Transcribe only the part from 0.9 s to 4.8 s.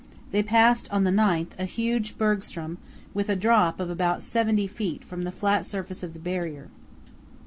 on the 9th a huge bergstrom, with a drop of about 70